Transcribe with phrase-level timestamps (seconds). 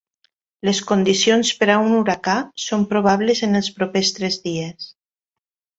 [0.69, 4.91] Les condicions per a un huracà són probables en els propers tres dies.